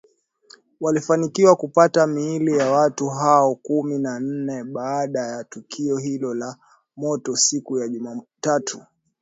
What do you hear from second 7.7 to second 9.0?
ya Jumatatu